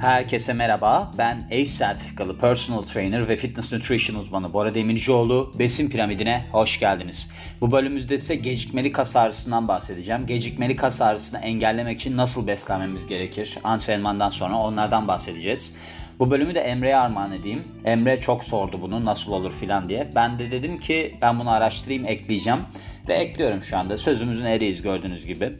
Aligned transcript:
Herkese 0.00 0.52
merhaba. 0.52 1.12
Ben 1.18 1.46
ACE 1.46 1.66
sertifikalı 1.66 2.38
personal 2.38 2.82
trainer 2.82 3.28
ve 3.28 3.36
fitness 3.36 3.72
nutrition 3.72 4.16
uzmanı 4.16 4.52
Bora 4.52 4.74
Demircioğlu. 4.74 5.52
Besin 5.58 5.90
piramidine 5.90 6.44
hoş 6.52 6.80
geldiniz. 6.80 7.30
Bu 7.60 7.72
bölümümüzde 7.72 8.14
ise 8.14 8.34
gecikmeli 8.34 8.92
kas 8.92 9.16
ağrısından 9.16 9.68
bahsedeceğim. 9.68 10.26
Gecikmeli 10.26 10.76
kas 10.76 11.02
ağrısını 11.02 11.40
engellemek 11.40 12.00
için 12.00 12.16
nasıl 12.16 12.46
beslenmemiz 12.46 13.06
gerekir? 13.06 13.58
Antrenmandan 13.64 14.28
sonra 14.28 14.56
onlardan 14.56 15.08
bahsedeceğiz. 15.08 15.76
Bu 16.18 16.30
bölümü 16.30 16.54
de 16.54 16.60
Emre'ye 16.60 16.96
armağan 16.96 17.32
edeyim. 17.32 17.64
Emre 17.84 18.20
çok 18.20 18.44
sordu 18.44 18.78
bunu 18.82 19.04
nasıl 19.04 19.32
olur 19.32 19.52
filan 19.52 19.88
diye. 19.88 20.10
Ben 20.14 20.38
de 20.38 20.50
dedim 20.50 20.80
ki 20.80 21.18
ben 21.22 21.40
bunu 21.40 21.50
araştırayım 21.50 22.04
ekleyeceğim. 22.04 22.60
Ve 23.08 23.14
ekliyorum 23.14 23.62
şu 23.62 23.78
anda. 23.78 23.96
Sözümüzün 23.96 24.44
eriyiz 24.44 24.82
gördüğünüz 24.82 25.26
gibi. 25.26 25.52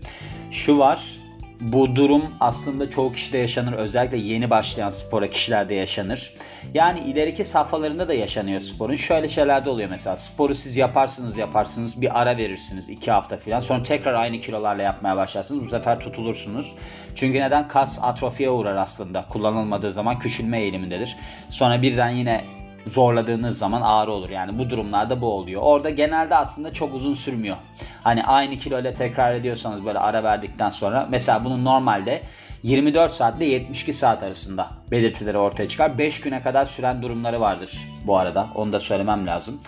Şu 0.51 0.79
var 0.79 1.19
bu 1.61 1.97
durum 1.97 2.23
aslında 2.41 2.91
çoğu 2.91 3.13
kişide 3.13 3.39
yaşanır. 3.39 3.73
Özellikle 3.73 4.17
yeni 4.17 4.51
başlayan 4.51 4.91
spora 4.91 5.31
kişilerde 5.31 5.75
yaşanır. 5.75 6.35
Yani 6.75 7.01
ileriki 7.01 7.45
safhalarında 7.45 8.09
da 8.09 8.15
yaşanıyor 8.15 8.61
sporun. 8.61 8.95
Şöyle 8.95 9.29
şeyler 9.29 9.65
de 9.65 9.71
oluyor 9.71 9.91
mesela. 9.91 10.17
Sporu 10.17 10.55
siz 10.55 10.77
yaparsınız 10.77 11.39
yaparsınız 11.39 12.01
bir 12.01 12.21
ara 12.21 12.37
verirsiniz 12.37 12.89
iki 12.89 13.11
hafta 13.11 13.37
falan. 13.37 13.61
Sonra 13.61 13.83
tekrar 13.83 14.15
aynı 14.15 14.41
kilolarla 14.41 14.83
yapmaya 14.83 15.17
başlarsınız. 15.17 15.63
Bu 15.65 15.69
sefer 15.69 16.01
tutulursunuz. 16.01 16.75
Çünkü 17.15 17.41
neden? 17.41 17.69
Kas 17.69 17.99
atrofiye 18.03 18.51
uğrar 18.51 18.77
aslında. 18.77 19.25
Kullanılmadığı 19.29 19.93
zaman 19.93 20.19
küçülme 20.19 20.61
eğilimindedir. 20.61 21.17
Sonra 21.49 21.83
birden 21.83 22.11
yine 22.11 22.45
zorladığınız 22.87 23.59
zaman 23.59 23.83
ağrı 23.83 24.13
olur. 24.13 24.31
Yani 24.31 24.59
bu 24.59 24.71
durumlarda 24.71 25.21
bu 25.21 25.33
oluyor. 25.33 25.63
Orada 25.63 25.91
genelde 25.91 26.37
aslında 26.37 26.73
çok 26.73 26.95
uzun 26.95 27.15
sürmüyor. 27.15 27.57
Hani 28.05 28.25
aynı 28.25 28.59
kilo 28.59 28.95
tekrar 28.95 29.35
ediyorsanız 29.35 29.85
böyle 29.85 29.99
ara 29.99 30.25
verdikten 30.25 30.71
sonra 30.71 31.07
mesela 31.11 31.45
bunun 31.45 31.65
normalde 31.65 32.23
24 32.63 33.15
saat 33.15 33.37
ile 33.37 33.45
72 33.45 33.93
saat 33.93 34.23
arasında 34.23 34.69
belirtileri 34.91 35.39
ortaya 35.39 35.69
çıkar. 35.69 35.99
5 35.99 36.21
güne 36.21 36.43
kadar 36.43 36.65
süren 36.65 37.03
durumları 37.03 37.41
vardır 37.41 37.89
bu 38.07 38.17
arada. 38.17 38.49
Onu 38.55 38.73
da 38.73 38.81
söylemem 38.81 39.27
lazım. 39.27 39.61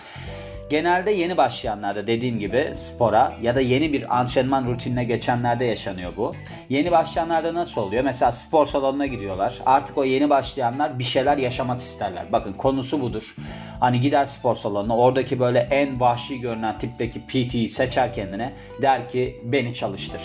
Genelde 0.71 1.11
yeni 1.11 1.37
başlayanlarda 1.37 2.07
dediğim 2.07 2.39
gibi 2.39 2.71
spora 2.75 3.33
ya 3.41 3.55
da 3.55 3.61
yeni 3.61 3.93
bir 3.93 4.19
antrenman 4.19 4.67
rutinine 4.67 5.03
geçenlerde 5.03 5.65
yaşanıyor 5.65 6.13
bu. 6.17 6.35
Yeni 6.69 6.91
başlayanlarda 6.91 7.53
nasıl 7.53 7.81
oluyor? 7.81 8.03
Mesela 8.03 8.31
spor 8.31 8.65
salonuna 8.65 9.05
gidiyorlar. 9.05 9.59
Artık 9.65 9.97
o 9.97 10.03
yeni 10.03 10.29
başlayanlar 10.29 10.99
bir 10.99 11.03
şeyler 11.03 11.37
yaşamak 11.37 11.81
isterler. 11.81 12.25
Bakın 12.31 12.53
konusu 12.53 13.01
budur. 13.01 13.35
Hani 13.79 14.01
gider 14.01 14.25
spor 14.25 14.55
salonuna 14.55 14.97
oradaki 14.97 15.39
böyle 15.39 15.59
en 15.59 15.99
vahşi 15.99 16.39
görünen 16.39 16.77
tipteki 16.77 17.21
PT'yi 17.21 17.69
seçer 17.69 18.13
kendine. 18.13 18.53
Der 18.81 19.09
ki 19.09 19.41
beni 19.43 19.73
çalıştır. 19.73 20.21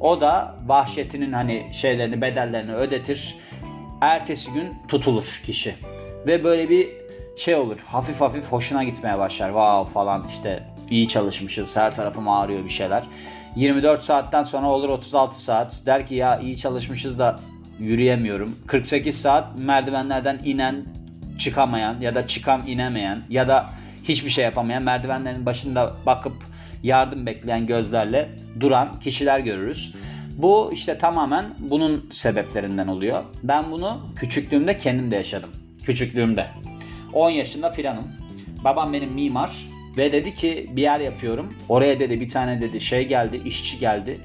O 0.00 0.20
da 0.20 0.56
vahşetinin 0.66 1.32
hani 1.32 1.66
şeylerini 1.72 2.20
bedellerini 2.20 2.74
ödetir. 2.74 3.36
Ertesi 4.00 4.52
gün 4.52 4.74
tutulur 4.88 5.40
kişi. 5.44 5.74
Ve 6.26 6.44
böyle 6.44 6.68
bir 6.68 7.04
şey 7.36 7.54
olur 7.54 7.78
hafif 7.86 8.20
hafif 8.20 8.44
hoşuna 8.44 8.84
gitmeye 8.84 9.18
başlar. 9.18 9.48
Wow 9.48 9.92
falan 9.92 10.26
işte 10.28 10.62
iyi 10.90 11.08
çalışmışız 11.08 11.76
her 11.76 11.96
tarafım 11.96 12.28
ağrıyor 12.28 12.64
bir 12.64 12.70
şeyler. 12.70 13.02
24 13.56 14.02
saatten 14.02 14.42
sonra 14.42 14.66
olur 14.66 14.88
36 14.88 15.42
saat 15.42 15.82
der 15.86 16.06
ki 16.06 16.14
ya 16.14 16.38
iyi 16.38 16.56
çalışmışız 16.56 17.18
da 17.18 17.40
yürüyemiyorum. 17.78 18.56
48 18.66 19.20
saat 19.20 19.58
merdivenlerden 19.58 20.40
inen 20.44 20.84
çıkamayan 21.38 22.00
ya 22.00 22.14
da 22.14 22.26
çıkam 22.26 22.62
inemeyen 22.66 23.22
ya 23.28 23.48
da 23.48 23.66
hiçbir 24.04 24.30
şey 24.30 24.44
yapamayan 24.44 24.82
merdivenlerin 24.82 25.46
başında 25.46 25.94
bakıp 26.06 26.34
yardım 26.82 27.26
bekleyen 27.26 27.66
gözlerle 27.66 28.28
duran 28.60 29.00
kişiler 29.00 29.38
görürüz. 29.38 29.94
Bu 30.36 30.70
işte 30.72 30.98
tamamen 30.98 31.44
bunun 31.58 32.08
sebeplerinden 32.12 32.86
oluyor. 32.86 33.22
Ben 33.42 33.70
bunu 33.70 34.00
küçüklüğümde 34.16 34.78
kendim 34.78 35.10
de 35.10 35.16
yaşadım. 35.16 35.50
Küçüklüğümde. 35.84 36.46
10 37.14 37.30
yaşında 37.30 37.70
filanım. 37.70 38.04
Babam 38.64 38.92
benim 38.92 39.12
mimar 39.12 39.66
ve 39.96 40.12
dedi 40.12 40.34
ki 40.34 40.70
bir 40.76 40.82
yer 40.82 41.00
yapıyorum. 41.00 41.54
Oraya 41.68 42.00
dedi 42.00 42.20
bir 42.20 42.28
tane 42.28 42.60
dedi 42.60 42.80
şey 42.80 43.08
geldi, 43.08 43.42
işçi 43.44 43.78
geldi. 43.78 44.20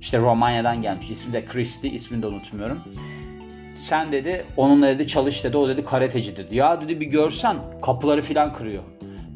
İşte 0.00 0.18
Romanya'dan 0.18 0.82
gelmiş. 0.82 1.10
İsmi 1.10 1.32
de 1.32 1.44
Christy, 1.44 1.88
ismini 1.88 2.22
de 2.22 2.26
unutmuyorum. 2.26 2.80
Sen 3.76 4.12
dedi 4.12 4.44
onunla 4.56 4.86
dedi 4.86 5.08
çalış 5.08 5.44
dedi. 5.44 5.56
O 5.56 5.68
dedi 5.68 5.84
karateci 5.84 6.36
dedi. 6.36 6.56
Ya 6.56 6.80
dedi 6.80 7.00
bir 7.00 7.06
görsen 7.06 7.56
kapıları 7.82 8.22
filan 8.22 8.52
kırıyor. 8.52 8.82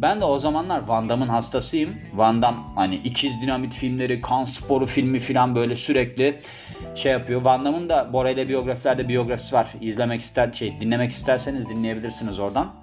Ben 0.02 0.20
de 0.20 0.25
o 0.25 0.38
zamanlar 0.38 0.80
Van 0.86 1.08
Damme'ın 1.08 1.28
hastasıyım. 1.28 1.90
Van 2.14 2.42
Damme 2.42 2.60
hani 2.75 2.94
ikiz 2.94 3.42
dinamit 3.42 3.75
filmleri, 3.75 4.20
kan 4.20 4.44
sporu 4.44 4.86
filmi 4.86 5.19
filan 5.19 5.54
böyle 5.54 5.76
sürekli 5.76 6.40
şey 6.94 7.12
yapıyor. 7.12 7.42
Van 7.42 7.64
Damme'ın 7.64 7.88
da 7.88 8.12
Bora 8.12 8.30
ile 8.30 8.48
biyografilerde 8.48 9.08
biyografisi 9.08 9.54
var. 9.54 9.69
İzlemek 9.80 10.20
ister 10.20 10.52
şey 10.52 10.80
dinlemek 10.80 11.12
isterseniz 11.12 11.69
dinleyebilirsiniz 11.69 12.38
oradan. 12.38 12.75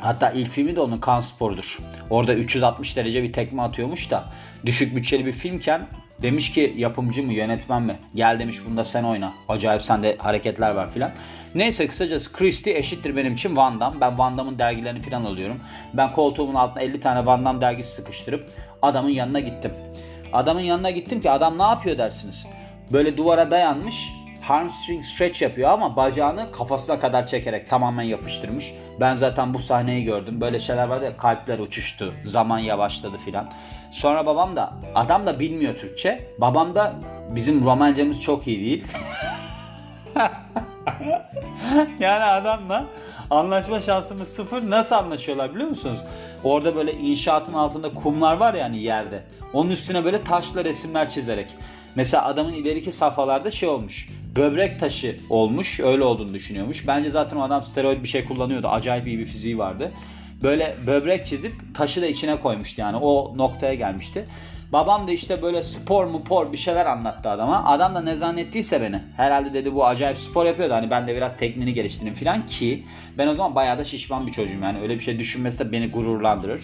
Hatta 0.00 0.30
ilk 0.30 0.50
filmi 0.50 0.76
de 0.76 0.80
onun 0.80 0.98
kan 0.98 1.20
sporudur. 1.20 1.78
Orada 2.10 2.34
360 2.34 2.96
derece 2.96 3.22
bir 3.22 3.32
tekme 3.32 3.62
atıyormuş 3.62 4.10
da 4.10 4.24
düşük 4.66 4.96
bütçeli 4.96 5.26
bir 5.26 5.32
filmken 5.32 5.86
demiş 6.22 6.52
ki 6.52 6.74
yapımcı 6.76 7.22
mı 7.22 7.32
yönetmen 7.32 7.82
mi 7.82 7.98
gel 8.14 8.38
demiş 8.38 8.58
bunda 8.66 8.84
sen 8.84 9.04
oyna. 9.04 9.32
Acayip 9.48 9.82
sende 9.82 10.16
hareketler 10.18 10.70
var 10.70 10.90
filan. 10.90 11.10
Neyse 11.54 11.86
kısacası 11.86 12.32
Christie 12.32 12.78
eşittir 12.78 13.16
benim 13.16 13.32
için 13.32 13.56
Van 13.56 13.80
Damme. 13.80 14.00
Ben 14.00 14.18
Van 14.18 14.38
Damme'ın 14.38 14.58
dergilerini 14.58 15.00
filan 15.00 15.24
alıyorum. 15.24 15.60
Ben 15.94 16.12
koltuğumun 16.12 16.54
altına 16.54 16.82
50 16.82 17.00
tane 17.00 17.26
Van 17.26 17.44
Damme 17.44 17.60
dergisi 17.60 17.92
sıkıştırıp 17.92 18.50
adamın 18.82 19.10
yanına 19.10 19.40
gittim. 19.40 19.72
Adamın 20.32 20.60
yanına 20.60 20.90
gittim 20.90 21.20
ki 21.20 21.30
adam 21.30 21.58
ne 21.58 21.62
yapıyor 21.62 21.98
dersiniz. 21.98 22.46
Böyle 22.92 23.16
duvara 23.16 23.50
dayanmış 23.50 24.10
hamstring 24.48 25.04
stretch 25.04 25.42
yapıyor 25.42 25.70
ama 25.70 25.96
bacağını 25.96 26.52
kafasına 26.52 26.98
kadar 26.98 27.26
çekerek 27.26 27.70
tamamen 27.70 28.02
yapıştırmış. 28.02 28.74
Ben 29.00 29.14
zaten 29.14 29.54
bu 29.54 29.60
sahneyi 29.60 30.04
gördüm. 30.04 30.40
Böyle 30.40 30.60
şeyler 30.60 30.88
vardı 30.88 31.04
ya 31.04 31.16
kalpler 31.16 31.58
uçuştu. 31.58 32.14
Zaman 32.24 32.58
yavaşladı 32.58 33.16
filan. 33.16 33.52
Sonra 33.90 34.26
babam 34.26 34.56
da 34.56 34.72
adam 34.94 35.26
da 35.26 35.40
bilmiyor 35.40 35.76
Türkçe. 35.76 36.34
Babam 36.40 36.74
da 36.74 36.94
bizim 37.30 37.64
Romancamız 37.64 38.20
çok 38.20 38.46
iyi 38.46 38.60
değil. 38.60 38.84
yani 41.98 42.24
adamla 42.24 42.84
anlaşma 43.30 43.80
şansımız 43.80 44.28
sıfır. 44.28 44.70
Nasıl 44.70 44.94
anlaşıyorlar 44.94 45.54
biliyor 45.54 45.68
musunuz? 45.68 45.98
Orada 46.44 46.76
böyle 46.76 46.92
inşaatın 46.92 47.54
altında 47.54 47.94
kumlar 47.94 48.36
var 48.36 48.54
yani 48.54 48.78
yerde. 48.78 49.22
Onun 49.52 49.70
üstüne 49.70 50.04
böyle 50.04 50.24
taşla 50.24 50.64
resimler 50.64 51.08
çizerek. 51.08 51.56
Mesela 51.94 52.24
adamın 52.24 52.52
ileriki 52.52 52.92
safhalarda 52.92 53.50
şey 53.50 53.68
olmuş 53.68 54.08
böbrek 54.36 54.80
taşı 54.80 55.16
olmuş. 55.30 55.80
Öyle 55.80 56.04
olduğunu 56.04 56.34
düşünüyormuş. 56.34 56.86
Bence 56.86 57.10
zaten 57.10 57.36
o 57.36 57.42
adam 57.42 57.62
steroid 57.62 58.02
bir 58.02 58.08
şey 58.08 58.24
kullanıyordu. 58.24 58.68
Acayip 58.68 59.06
iyi 59.06 59.18
bir 59.18 59.26
fiziği 59.26 59.58
vardı. 59.58 59.92
Böyle 60.42 60.76
böbrek 60.86 61.26
çizip 61.26 61.54
taşı 61.74 62.02
da 62.02 62.06
içine 62.06 62.40
koymuştu 62.40 62.80
yani. 62.80 62.96
O 62.96 63.32
noktaya 63.36 63.74
gelmişti. 63.74 64.24
Babam 64.72 65.08
da 65.08 65.12
işte 65.12 65.42
böyle 65.42 65.62
spor 65.62 66.04
mu 66.04 66.24
por 66.24 66.52
bir 66.52 66.56
şeyler 66.56 66.86
anlattı 66.86 67.30
adama. 67.30 67.64
Adam 67.64 67.94
da 67.94 68.00
ne 68.00 68.16
zannettiyse 68.16 68.80
beni. 68.80 69.00
Herhalde 69.16 69.54
dedi 69.54 69.74
bu 69.74 69.86
acayip 69.86 70.18
spor 70.18 70.46
yapıyordu. 70.46 70.74
Hani 70.74 70.90
ben 70.90 71.06
de 71.06 71.16
biraz 71.16 71.36
tekniğini 71.36 71.74
geliştireyim 71.74 72.14
falan 72.14 72.46
ki 72.46 72.84
ben 73.18 73.26
o 73.26 73.34
zaman 73.34 73.54
bayağı 73.54 73.78
da 73.78 73.84
şişman 73.84 74.26
bir 74.26 74.32
çocuğum 74.32 74.58
yani. 74.62 74.80
Öyle 74.80 74.94
bir 74.94 75.00
şey 75.00 75.18
düşünmesi 75.18 75.58
de 75.58 75.72
beni 75.72 75.90
gururlandırır. 75.90 76.60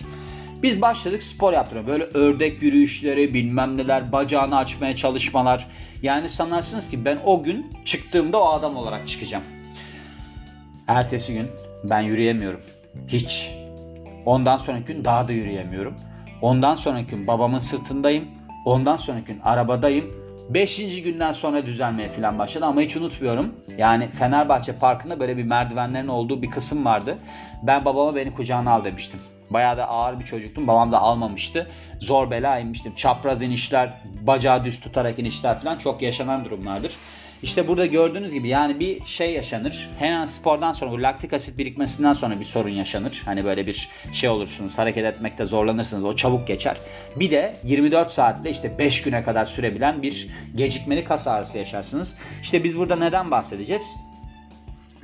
Biz 0.63 0.83
başladık 0.83 1.23
spor 1.23 1.53
yaptırmaya. 1.53 1.87
Böyle 1.87 2.05
ördek 2.05 2.63
yürüyüşleri, 2.63 3.35
bilmem 3.35 3.77
neler, 3.77 4.13
bacağını 4.13 4.57
açmaya 4.57 4.97
çalışmalar. 4.97 5.69
Yani 6.03 6.29
sanarsınız 6.29 6.91
ki 6.91 7.05
ben 7.05 7.19
o 7.25 7.43
gün 7.43 7.67
çıktığımda 7.85 8.43
o 8.43 8.53
adam 8.53 8.77
olarak 8.77 9.09
çıkacağım. 9.09 9.45
Ertesi 10.89 11.33
gün 11.33 11.47
ben 11.85 12.01
yürüyemiyorum. 12.01 12.61
Hiç. 13.09 13.51
Ondan 14.27 14.57
sonraki 14.57 14.85
gün 14.85 15.05
daha 15.05 15.29
da 15.29 15.33
yürüyemiyorum. 15.33 15.95
Ondan 16.43 16.75
sonraki 16.75 17.11
gün 17.11 17.27
babamın 17.27 17.59
sırtındayım. 17.59 18.25
Ondan 18.65 18.97
sonraki 18.97 19.27
gün 19.27 19.41
arabadayım. 19.41 20.23
Beşinci 20.51 21.03
günden 21.03 21.33
sonra 21.33 21.67
düzelmeye 21.67 22.09
falan 22.09 22.39
başladı 22.39 22.67
ama 22.67 22.81
hiç 22.81 22.97
unutmuyorum. 22.97 23.55
Yani 23.79 24.09
Fenerbahçe 24.09 24.73
Parkı'nda 24.73 25.21
böyle 25.21 25.37
bir 25.37 25.45
merdivenlerin 25.45 26.09
olduğu 26.09 26.43
bir 26.43 26.51
kısım 26.51 26.85
vardı. 26.85 27.19
Ben 27.63 27.85
babama 27.85 28.17
beni 28.17 28.35
kucağına 28.35 28.71
al 28.71 28.85
demiştim. 28.85 29.21
Bayağı 29.53 29.77
da 29.77 29.89
ağır 29.89 30.21
bir 30.21 30.25
çocuktum. 30.25 30.67
Babam 30.67 30.93
da 30.93 30.99
almamıştı. 30.99 31.71
Zor 32.01 32.31
bela 32.31 32.59
inmiştim. 32.59 32.95
Çapraz 32.95 33.43
inişler, 33.43 34.01
bacağı 34.21 34.65
düz 34.65 34.81
tutarak 34.81 35.19
inişler 35.19 35.59
falan 35.59 35.79
çok 35.79 36.03
yaşanan 36.03 36.45
durumlardır. 36.45 36.97
İşte 37.43 37.69
burada 37.69 37.87
gördüğünüz 37.87 38.33
gibi 38.33 38.49
yani 38.49 38.81
bir 38.81 39.05
şey 39.05 39.33
yaşanır. 39.33 39.91
Hemen 39.99 40.25
spordan 40.25 40.73
sonra 40.73 40.91
bu 40.91 41.03
laktik 41.03 41.33
asit 41.33 41.59
birikmesinden 41.59 42.13
sonra 42.13 42.41
bir 42.41 42.45
sorun 42.45 42.69
yaşanır. 42.69 43.23
Hani 43.25 43.45
böyle 43.45 43.67
bir 43.67 43.89
şey 44.13 44.29
olursunuz 44.31 44.79
hareket 44.79 45.05
etmekte 45.05 45.47
zorlanırsınız 45.47 46.05
o 46.05 46.17
çabuk 46.17 46.47
geçer. 46.47 46.77
Bir 47.17 47.31
de 47.31 47.57
24 47.65 48.13
saatte 48.13 48.51
işte 48.51 48.79
5 48.79 49.03
güne 49.03 49.23
kadar 49.23 49.45
sürebilen 49.45 50.03
bir 50.03 50.29
gecikmeli 50.55 51.05
kas 51.05 51.29
ağrısı 51.29 51.59
yaşarsınız. 51.59 52.17
İşte 52.43 52.65
biz 52.65 52.79
burada 52.79 52.97
neden 52.97 53.31
bahsedeceğiz? 53.31 53.95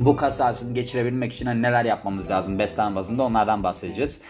Bu 0.00 0.16
kas 0.16 0.40
ağrısını 0.40 0.74
geçirebilmek 0.74 1.32
için 1.32 1.46
hani 1.46 1.62
neler 1.62 1.84
yapmamız 1.84 2.30
lazım 2.30 2.58
beslenme 2.58 2.96
bazında 2.96 3.22
onlardan 3.22 3.62
bahsedeceğiz. 3.62 4.20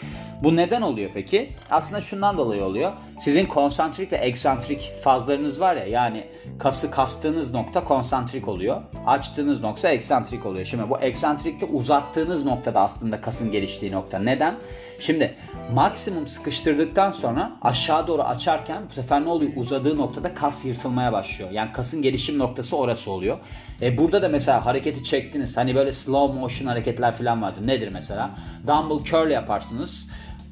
Bu 0.43 0.56
neden 0.56 0.82
oluyor 0.82 1.11
peki? 1.15 1.53
Aslında 1.70 2.00
şundan 2.00 2.38
dolayı 2.38 2.65
oluyor. 2.65 2.93
Sizin 3.19 3.47
konsantrik 3.47 4.12
ve 4.12 4.17
eksantrik 4.17 4.93
fazlarınız 5.03 5.61
var 5.61 5.76
ya 5.76 5.87
yani 5.87 6.25
kası 6.59 6.91
kastığınız 6.91 7.55
nokta 7.55 7.85
konsantrik 7.85 8.49
oluyor. 8.49 8.82
Açtığınız 9.06 9.61
nokta 9.61 9.88
eksantrik 9.88 10.47
oluyor. 10.47 10.65
Şimdi 10.65 10.91
bu 10.91 10.99
eksantrikte 10.99 11.67
uzattığınız 11.67 12.44
noktada 12.44 12.81
aslında 12.81 13.20
kasın 13.20 13.53
geliştiği 13.53 13.93
nokta. 13.93 14.19
Neden? 14.19 14.55
Şimdi 15.00 15.35
maksimum 15.73 16.26
sıkıştırdıktan 16.26 17.11
sonra 17.11 17.53
aşağı 17.62 18.06
doğru 18.06 18.23
açarken 18.23 18.82
bu 18.91 18.94
sefer 18.94 19.25
ne 19.25 19.29
oluyor? 19.29 19.53
Uzadığı 19.56 19.97
noktada 19.97 20.35
kas 20.35 20.65
yırtılmaya 20.65 21.12
başlıyor. 21.12 21.50
Yani 21.50 21.73
kasın 21.73 22.03
gelişim 22.03 22.38
noktası 22.38 22.76
orası 22.76 23.11
oluyor. 23.11 23.38
E 23.82 23.99
burada 23.99 24.23
da 24.23 24.29
mesela 24.29 24.67
hareketi 24.67 25.05
çektiniz. 25.05 25.53
Hani 25.58 25.75
böyle 25.75 25.93
slow 25.93 26.40
motion 26.40 26.69
hareketler 26.69 27.12
falan 27.12 27.43
vardır. 27.43 27.66
Nedir 27.66 27.88
mesela? 27.93 28.31
Dumbbell 28.66 29.05
curl 29.05 29.31
yaparsınız 29.31 30.08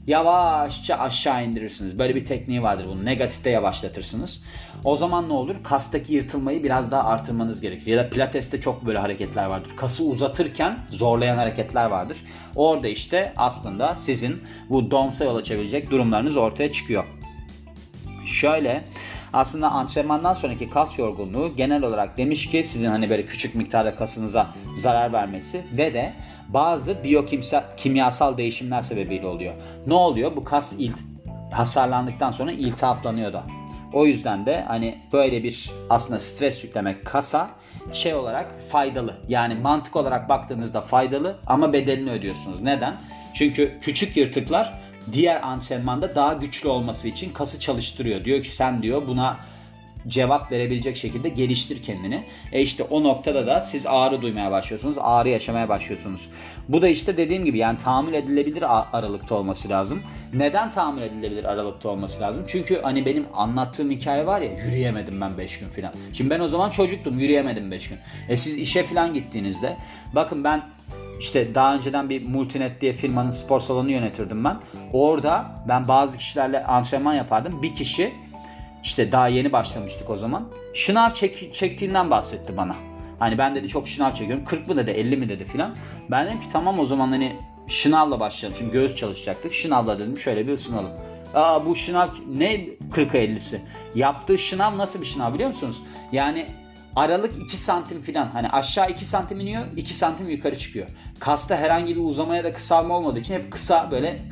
yavaşça 0.06 0.97
aşağı 0.97 1.44
indirirsiniz. 1.44 1.99
Böyle 1.99 2.14
bir 2.14 2.25
tekniği 2.25 2.62
vardır 2.62 2.87
bunun. 2.91 3.05
Negatifte 3.05 3.50
yavaşlatırsınız. 3.50 4.44
O 4.85 4.97
zaman 4.97 5.29
ne 5.29 5.32
olur? 5.32 5.56
Kastaki 5.64 6.14
yırtılmayı 6.14 6.64
biraz 6.64 6.91
daha 6.91 7.05
artırmanız 7.05 7.61
gerekir. 7.61 7.87
Ya 7.87 7.99
da 7.99 8.11
pilateste 8.11 8.61
çok 8.61 8.87
böyle 8.87 8.99
hareketler 8.99 9.47
vardır. 9.47 9.76
Kası 9.76 10.05
uzatırken 10.05 10.79
zorlayan 10.91 11.37
hareketler 11.37 11.85
vardır. 11.85 12.17
Orada 12.56 12.88
işte 12.88 13.32
aslında 13.37 13.97
sizin 13.97 14.43
bu 14.70 14.91
DOMS'a 14.91 15.25
yol 15.25 15.37
açabilecek 15.37 15.91
durumlarınız 15.91 16.37
ortaya 16.37 16.73
çıkıyor. 16.73 17.05
Şöyle 18.26 18.85
aslında 19.32 19.70
antrenmandan 19.70 20.32
sonraki 20.32 20.70
kas 20.70 20.99
yorgunluğu 20.99 21.56
genel 21.56 21.82
olarak 21.82 22.19
demiş 22.19 22.46
ki 22.46 22.64
sizin 22.64 22.88
hani 22.88 23.11
böyle 23.11 23.25
küçük 23.25 23.55
miktarda 23.55 23.94
kasınıza 23.94 24.55
zarar 24.76 25.12
vermesi 25.12 25.67
ve 25.73 25.94
de 25.94 26.12
bazı 26.49 27.05
biyokimyasal 27.05 28.38
değişimler 28.38 28.82
sebebiyle 28.82 29.26
oluyor. 29.26 29.55
Ne 29.87 29.94
oluyor? 29.94 30.37
Bu 30.37 30.44
kas 30.44 30.75
ilt 30.78 31.00
hasarlandıktan 31.52 32.31
sonra 32.31 32.52
iltihaplanıyor 32.52 33.32
da. 33.32 33.44
O 33.93 34.06
yüzden 34.06 34.46
de 34.46 34.64
hani 34.69 34.99
böyle 35.12 35.43
bir 35.43 35.70
aslında 35.90 36.19
stres 36.19 36.64
yüklemek 36.64 37.05
kasa 37.05 37.50
şey 37.93 38.14
olarak 38.14 38.55
faydalı. 38.70 39.17
Yani 39.29 39.55
mantık 39.55 39.96
olarak 39.96 40.29
baktığınızda 40.29 40.81
faydalı 40.81 41.37
ama 41.46 41.72
bedelini 41.72 42.11
ödüyorsunuz. 42.11 42.61
Neden? 42.61 42.94
Çünkü 43.34 43.79
küçük 43.81 44.17
yırtıklar 44.17 44.86
diğer 45.12 45.43
antrenmanda 45.43 46.14
daha 46.14 46.32
güçlü 46.32 46.69
olması 46.69 47.08
için 47.08 47.32
kası 47.32 47.61
çalıştırıyor. 47.61 48.25
Diyor 48.25 48.43
ki 48.43 48.55
sen 48.55 48.82
diyor 48.82 49.08
buna 49.08 49.37
cevap 50.08 50.53
verebilecek 50.53 50.97
şekilde 50.97 51.29
geliştir 51.29 51.82
kendini. 51.82 52.25
E 52.53 52.62
işte 52.62 52.82
o 52.82 53.05
noktada 53.05 53.47
da 53.47 53.62
siz 53.62 53.87
ağrı 53.87 54.23
duymaya 54.23 54.50
başlıyorsunuz. 54.50 54.97
Ağrı 55.00 55.29
yaşamaya 55.29 55.69
başlıyorsunuz. 55.69 56.29
Bu 56.69 56.82
da 56.82 56.88
işte 56.88 57.17
dediğim 57.17 57.44
gibi 57.44 57.58
yani 57.58 57.76
tahammül 57.76 58.14
edilebilir 58.14 58.64
aralıkta 58.93 59.35
olması 59.35 59.69
lazım. 59.69 60.03
Neden 60.35 60.70
tahammül 60.70 61.03
edilebilir 61.03 61.44
aralıkta 61.44 61.88
olması 61.88 62.20
lazım? 62.20 62.44
Çünkü 62.47 62.82
hani 62.82 63.06
benim 63.06 63.26
anlattığım 63.35 63.91
hikaye 63.91 64.26
var 64.26 64.41
ya 64.41 64.53
yürüyemedim 64.67 65.20
ben 65.20 65.38
5 65.38 65.58
gün 65.58 65.69
falan. 65.69 65.93
Şimdi 66.12 66.31
ben 66.31 66.41
o 66.41 66.49
zaman 66.49 66.70
çocuktum 66.70 67.19
yürüyemedim 67.19 67.70
5 67.70 67.88
gün. 67.88 67.99
E 68.29 68.37
siz 68.37 68.56
işe 68.56 68.82
falan 68.82 69.14
gittiğinizde 69.14 69.76
bakın 70.14 70.44
ben 70.44 70.62
işte 71.21 71.55
daha 71.55 71.75
önceden 71.75 72.11
bir 72.11 72.29
Multinet 72.29 72.81
diye 72.81 72.93
firmanın 72.93 73.31
spor 73.31 73.61
salonu 73.61 73.91
yönetirdim 73.91 74.45
ben. 74.45 74.57
Orada 74.93 75.65
ben 75.69 75.89
bazı 75.89 76.19
kişilerle 76.19 76.65
antrenman 76.65 77.15
yapardım. 77.15 77.63
Bir 77.63 77.75
kişi 77.75 78.13
işte 78.83 79.13
daha 79.13 79.29
yeni 79.29 79.53
başlamıştık 79.53 80.11
o 80.11 80.17
zaman. 80.17 80.49
Şınav 80.75 81.11
çek, 81.11 81.55
çektiğinden 81.55 82.11
bahsetti 82.11 82.57
bana. 82.57 82.77
Hani 83.19 83.39
ben 83.39 83.55
dedi 83.55 83.69
çok 83.69 83.89
şınav 83.89 84.13
çekiyorum. 84.13 84.45
40 84.45 84.69
mı 84.69 84.77
dedi 84.77 84.91
50 84.91 85.17
mi 85.17 85.29
dedi 85.29 85.45
filan. 85.45 85.75
Ben 86.11 86.27
dedim 86.27 86.41
ki 86.41 86.47
tamam 86.53 86.79
o 86.79 86.85
zaman 86.85 87.09
hani 87.09 87.37
şınavla 87.69 88.21
başlayalım. 88.21 88.59
Şimdi 88.59 88.73
göğüs 88.73 88.95
çalışacaktık. 88.95 89.55
Şınavla 89.55 89.99
dedim 89.99 90.19
şöyle 90.19 90.47
bir 90.47 90.53
ısınalım. 90.53 90.91
Aa 91.35 91.67
bu 91.67 91.77
şınav 91.77 92.09
ne 92.37 92.55
40'a 92.93 93.21
50'si? 93.21 93.59
Yaptığı 93.95 94.39
şınav 94.39 94.79
nasıl 94.79 95.01
bir 95.01 95.07
şınav 95.07 95.35
biliyor 95.35 95.49
musunuz? 95.49 95.83
Yani 96.13 96.47
aralık 96.96 97.43
2 97.43 97.56
santim 97.56 98.02
falan 98.02 98.26
hani 98.26 98.48
aşağı 98.48 98.90
2 98.90 99.06
santim 99.06 99.40
iniyor 99.40 99.62
2 99.76 99.94
santim 99.94 100.28
yukarı 100.28 100.58
çıkıyor. 100.58 100.87
Kasta 101.19 101.56
herhangi 101.56 101.96
bir 101.96 102.00
uzamaya 102.00 102.44
da 102.44 102.52
kısalma 102.52 102.96
olmadığı 102.96 103.19
için 103.19 103.34
hep 103.34 103.52
kısa 103.52 103.90
böyle 103.90 104.22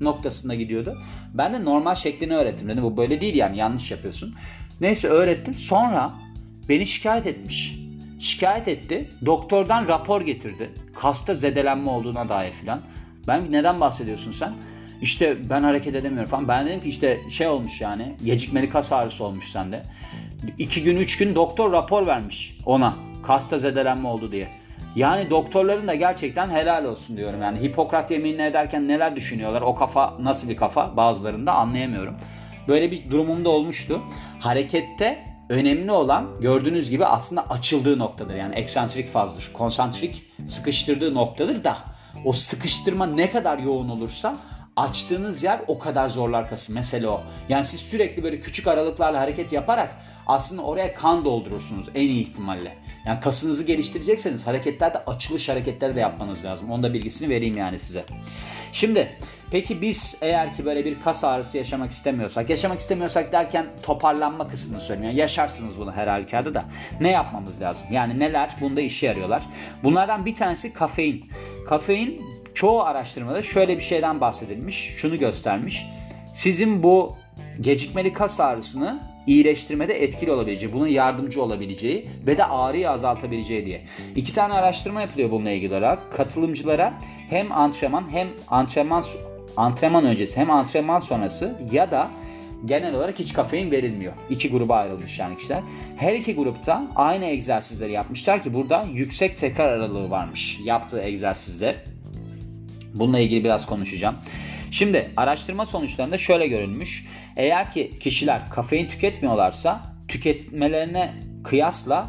noktasında 0.00 0.54
gidiyordu. 0.54 1.02
Ben 1.34 1.54
de 1.54 1.64
normal 1.64 1.94
şeklini 1.94 2.36
öğrettim 2.36 2.68
dedim 2.68 2.82
bu 2.84 2.96
böyle 2.96 3.20
değil 3.20 3.34
yani 3.34 3.56
yanlış 3.56 3.90
yapıyorsun. 3.90 4.34
Neyse 4.80 5.08
öğrettim 5.08 5.54
sonra 5.54 6.12
beni 6.68 6.86
şikayet 6.86 7.26
etmiş. 7.26 7.78
Şikayet 8.20 8.68
etti. 8.68 9.10
Doktordan 9.26 9.88
rapor 9.88 10.20
getirdi. 10.20 10.70
Kasta 10.94 11.34
zedelenme 11.34 11.90
olduğuna 11.90 12.28
dair 12.28 12.52
filan. 12.52 12.80
Ben 13.26 13.52
neden 13.52 13.80
bahsediyorsun 13.80 14.32
sen? 14.32 14.54
İşte 15.02 15.50
ben 15.50 15.62
hareket 15.62 15.94
edemiyorum 15.94 16.30
falan. 16.30 16.48
Ben 16.48 16.66
dedim 16.66 16.80
ki 16.80 16.88
işte 16.88 17.20
şey 17.30 17.46
olmuş 17.46 17.80
yani 17.80 18.16
gecikmeli 18.24 18.68
kas 18.68 18.92
ağrısı 18.92 19.24
olmuş 19.24 19.48
sende. 19.48 19.82
2 20.58 20.82
gün 20.82 20.96
3 20.96 21.18
gün 21.18 21.34
doktor 21.34 21.72
rapor 21.72 22.06
vermiş 22.06 22.58
ona. 22.66 22.94
Kasta 23.22 23.58
zedelenme 23.58 24.08
oldu 24.08 24.32
diye. 24.32 24.48
Yani 24.96 25.30
doktorların 25.30 25.88
da 25.88 25.94
gerçekten 25.94 26.50
helal 26.50 26.84
olsun 26.84 27.16
diyorum. 27.16 27.42
Yani 27.42 27.62
Hipokrat 27.62 28.10
yeminini 28.10 28.42
ederken 28.42 28.88
neler 28.88 29.16
düşünüyorlar? 29.16 29.62
O 29.62 29.74
kafa 29.74 30.14
nasıl 30.20 30.48
bir 30.48 30.56
kafa? 30.56 30.96
Bazılarında 30.96 31.52
anlayamıyorum. 31.52 32.16
Böyle 32.68 32.90
bir 32.90 33.10
durumum 33.10 33.44
da 33.44 33.50
olmuştu. 33.50 34.00
Harekette 34.40 35.24
önemli 35.48 35.92
olan 35.92 36.40
gördüğünüz 36.40 36.90
gibi 36.90 37.06
aslında 37.06 37.50
açıldığı 37.50 37.98
noktadır. 37.98 38.34
Yani 38.34 38.54
eksantrik 38.54 39.08
fazdır. 39.08 39.50
Konsantrik 39.52 40.22
sıkıştırdığı 40.44 41.14
noktadır 41.14 41.64
da 41.64 41.76
o 42.24 42.32
sıkıştırma 42.32 43.06
ne 43.06 43.30
kadar 43.30 43.58
yoğun 43.58 43.88
olursa 43.88 44.36
açtığınız 44.80 45.42
yer 45.42 45.60
o 45.66 45.78
kadar 45.78 46.08
zorlar 46.08 46.48
kası. 46.48 46.72
Mesele 46.72 47.08
o. 47.08 47.22
Yani 47.48 47.64
siz 47.64 47.80
sürekli 47.80 48.22
böyle 48.22 48.40
küçük 48.40 48.66
aralıklarla 48.66 49.20
hareket 49.20 49.52
yaparak 49.52 49.96
aslında 50.26 50.62
oraya 50.62 50.94
kan 50.94 51.24
doldurursunuz 51.24 51.86
en 51.94 52.00
iyi 52.00 52.22
ihtimalle. 52.22 52.76
Yani 53.06 53.20
kasınızı 53.20 53.64
geliştirecekseniz 53.64 54.46
hareketlerde 54.46 55.04
açılış 55.04 55.48
hareketleri 55.48 55.96
de 55.96 56.00
yapmanız 56.00 56.44
lazım. 56.44 56.70
Onun 56.70 56.82
da 56.82 56.94
bilgisini 56.94 57.28
vereyim 57.28 57.56
yani 57.56 57.78
size. 57.78 58.04
Şimdi 58.72 59.16
peki 59.50 59.82
biz 59.82 60.16
eğer 60.20 60.54
ki 60.54 60.64
böyle 60.64 60.84
bir 60.84 61.00
kas 61.00 61.24
ağrısı 61.24 61.58
yaşamak 61.58 61.90
istemiyorsak, 61.90 62.50
yaşamak 62.50 62.80
istemiyorsak 62.80 63.32
derken 63.32 63.66
toparlanma 63.82 64.46
kısmını 64.46 64.80
söylüyorum. 64.80 65.10
Yani 65.10 65.20
yaşarsınız 65.20 65.78
bunu 65.78 65.92
her 65.92 66.06
halükarda 66.06 66.54
da. 66.54 66.64
Ne 67.00 67.10
yapmamız 67.10 67.60
lazım? 67.60 67.86
Yani 67.90 68.18
neler 68.18 68.50
bunda 68.60 68.80
işe 68.80 69.06
yarıyorlar? 69.06 69.42
Bunlardan 69.84 70.26
bir 70.26 70.34
tanesi 70.34 70.72
kafein. 70.72 71.30
Kafein 71.66 72.29
çoğu 72.54 72.82
araştırmada 72.82 73.42
şöyle 73.42 73.76
bir 73.76 73.82
şeyden 73.82 74.20
bahsedilmiş. 74.20 74.94
Şunu 74.96 75.18
göstermiş. 75.18 75.86
Sizin 76.32 76.82
bu 76.82 77.16
gecikmeli 77.60 78.12
kas 78.12 78.40
ağrısını 78.40 79.00
iyileştirmede 79.26 80.02
etkili 80.04 80.32
olabileceği, 80.32 80.72
buna 80.72 80.88
yardımcı 80.88 81.42
olabileceği 81.42 82.08
ve 82.26 82.38
de 82.38 82.44
ağrıyı 82.44 82.90
azaltabileceği 82.90 83.66
diye. 83.66 83.84
İki 84.16 84.32
tane 84.32 84.54
araştırma 84.54 85.00
yapılıyor 85.00 85.30
bununla 85.30 85.50
ilgili 85.50 85.72
olarak. 85.72 86.12
Katılımcılara 86.12 86.94
hem 87.30 87.52
antrenman 87.52 88.04
hem 88.12 88.28
antrenman 88.48 89.04
antrenman 89.56 90.04
öncesi 90.04 90.40
hem 90.40 90.50
antrenman 90.50 91.00
sonrası 91.00 91.58
ya 91.72 91.90
da 91.90 92.10
genel 92.64 92.94
olarak 92.94 93.18
hiç 93.18 93.32
kafein 93.32 93.70
verilmiyor. 93.70 94.12
İki 94.30 94.50
gruba 94.50 94.76
ayrılmış 94.76 95.18
yani 95.18 95.36
kişiler. 95.36 95.62
Her 95.96 96.14
iki 96.14 96.34
grupta 96.34 96.82
aynı 96.96 97.24
egzersizleri 97.24 97.92
yapmışlar 97.92 98.42
ki 98.42 98.54
burada 98.54 98.86
yüksek 98.92 99.36
tekrar 99.36 99.68
aralığı 99.68 100.10
varmış 100.10 100.58
yaptığı 100.64 101.00
egzersizde. 101.00 101.76
Bununla 102.94 103.18
ilgili 103.18 103.44
biraz 103.44 103.66
konuşacağım. 103.66 104.16
Şimdi 104.70 105.10
araştırma 105.16 105.66
sonuçlarında 105.66 106.18
şöyle 106.18 106.46
görülmüş. 106.46 107.06
Eğer 107.36 107.72
ki 107.72 107.98
kişiler 108.00 108.50
kafein 108.50 108.88
tüketmiyorlarsa 108.88 109.82
tüketmelerine 110.08 111.14
kıyasla 111.44 112.08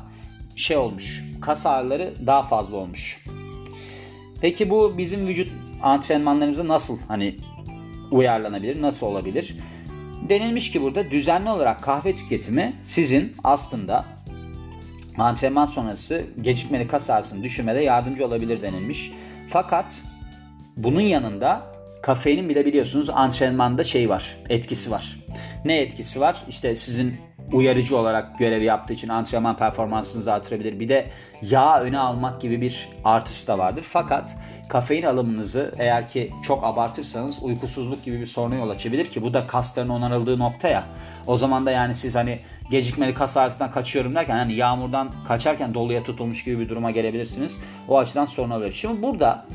şey 0.56 0.78
olmuş. 0.78 1.24
Kas 1.42 1.66
ağrıları 1.66 2.14
daha 2.28 2.44
fazla 2.44 2.78
olmuş. 2.78 3.24
Peki 4.42 4.70
bu 4.70 4.98
bizim 4.98 5.28
vücut 5.28 5.52
antrenmanlarımıza 5.82 6.68
nasıl 6.68 7.00
hani 7.08 7.36
uyarlanabilir, 8.12 8.82
nasıl 8.82 9.08
olabilir? 9.08 9.56
Denilmiş 10.30 10.72
ki 10.72 10.82
burada 10.82 11.12
düzenli 11.12 11.50
olarak 11.50 11.84
kahve 11.84 12.16
tüketimi 12.16 12.74
sizin 12.82 13.36
aslında 13.44 14.06
antrenman 15.18 15.66
sonrası 15.66 16.26
gecikmeli 16.42 16.88
kas 16.88 17.10
ağrısını 17.10 17.44
düşürmede 17.44 17.82
yardımcı 17.82 18.26
olabilir 18.26 18.62
denilmiş. 18.62 19.12
Fakat 19.48 20.04
bunun 20.84 21.02
yanında 21.02 21.62
kafeinin 22.02 22.50
bir 22.50 22.56
de 22.56 22.66
biliyorsunuz 22.66 23.10
antrenmanda 23.10 23.84
şey 23.84 24.10
var, 24.10 24.38
etkisi 24.50 24.92
var. 24.92 25.20
Ne 25.66 25.82
etkisi 25.82 26.22
var? 26.22 26.44
İşte 26.50 26.76
sizin 26.76 27.16
uyarıcı 27.52 27.98
olarak 27.98 28.40
görev 28.40 28.62
yaptığı 28.62 28.94
için 28.94 29.08
antrenman 29.08 29.58
performansınızı 29.58 30.34
artırabilir. 30.34 30.80
Bir 30.80 30.90
de 30.90 31.08
yağ 31.42 31.82
öne 31.82 31.98
almak 31.98 32.42
gibi 32.42 32.62
bir 32.62 32.90
artısı 33.04 33.48
da 33.48 33.58
vardır. 33.58 33.86
Fakat 33.88 34.36
kafein 34.70 35.04
alımınızı 35.04 35.74
eğer 35.78 36.10
ki 36.10 36.32
çok 36.44 36.64
abartırsanız 36.64 37.44
uykusuzluk 37.44 38.04
gibi 38.04 38.20
bir 38.20 38.26
soruna 38.26 38.56
yol 38.56 38.70
açabilir 38.70 39.06
ki 39.06 39.22
bu 39.22 39.34
da 39.34 39.48
kasların 39.48 39.90
onarıldığı 39.90 40.40
nokta 40.40 40.68
ya. 40.68 40.84
O 41.28 41.38
zaman 41.38 41.66
da 41.66 41.72
yani 41.72 41.96
siz 41.96 42.16
hani 42.16 42.40
gecikmeli 42.72 43.14
kas 43.14 43.38
ağrısından 43.38 43.72
kaçıyorum 43.72 44.16
derken 44.16 44.36
hani 44.36 44.54
yağmurdan 44.54 45.12
kaçarken 45.28 45.74
doluya 45.74 46.04
tutulmuş 46.04 46.44
gibi 46.44 46.60
bir 46.60 46.70
duruma 46.70 46.92
gelebilirsiniz. 46.92 47.60
O 47.88 48.00
açıdan 48.00 48.26
sorun 48.26 48.50
olabilir. 48.50 48.72
Şimdi 48.72 49.04
burada 49.04 49.46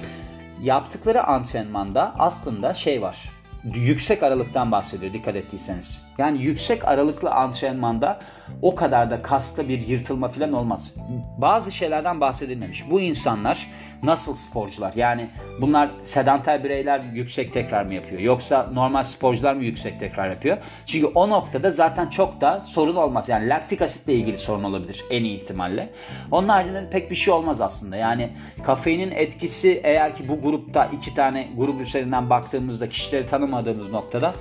yaptıkları 0.62 1.24
antrenmanda 1.24 2.14
aslında 2.18 2.74
şey 2.74 3.02
var. 3.02 3.30
Yüksek 3.74 4.22
aralıktan 4.22 4.72
bahsediyor 4.72 5.12
dikkat 5.12 5.36
ettiyseniz. 5.36 6.02
Yani 6.18 6.42
yüksek 6.42 6.84
aralıklı 6.84 7.30
antrenmanda 7.30 8.18
o 8.62 8.74
kadar 8.74 9.10
da 9.10 9.22
kasta 9.22 9.68
bir 9.68 9.86
yırtılma 9.86 10.28
falan 10.28 10.52
olmaz. 10.52 10.94
Bazı 11.38 11.72
şeylerden 11.72 12.20
bahsedilmemiş. 12.20 12.90
Bu 12.90 13.00
insanlar 13.00 13.66
nasıl 14.02 14.34
sporcular? 14.34 14.92
Yani 14.96 15.28
bunlar 15.60 15.90
sedanter 16.04 16.64
bireyler 16.64 17.02
yüksek 17.14 17.52
tekrar 17.52 17.84
mı 17.84 17.94
yapıyor? 17.94 18.20
Yoksa 18.20 18.70
normal 18.72 19.02
sporcular 19.02 19.54
mı 19.54 19.64
yüksek 19.64 20.00
tekrar 20.00 20.30
yapıyor? 20.30 20.58
Çünkü 20.86 21.06
o 21.06 21.30
noktada 21.30 21.70
zaten 21.70 22.08
çok 22.08 22.40
da 22.40 22.60
sorun 22.60 22.96
olmaz. 22.96 23.28
Yani 23.28 23.48
laktik 23.48 23.82
asitle 23.82 24.14
ilgili 24.14 24.38
sorun 24.38 24.64
olabilir 24.64 25.04
en 25.10 25.24
iyi 25.24 25.36
ihtimalle. 25.36 25.88
Onun 26.30 26.48
haricinde 26.48 26.90
pek 26.90 27.10
bir 27.10 27.16
şey 27.16 27.34
olmaz 27.34 27.60
aslında. 27.60 27.96
Yani 27.96 28.30
kafeinin 28.62 29.10
etkisi 29.10 29.80
eğer 29.84 30.14
ki 30.14 30.28
bu 30.28 30.40
grupta 30.42 30.84
iki 30.84 31.14
tane 31.14 31.48
grup 31.56 31.80
üzerinden 31.80 32.30
baktığımızda 32.30 32.88
kişileri 32.88 33.26
tanımadığımız 33.26 33.90
noktada 33.90 34.34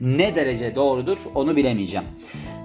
ne 0.00 0.36
derece 0.36 0.74
doğrudur 0.74 1.18
onu 1.34 1.56
bilemeyeceğim. 1.56 2.06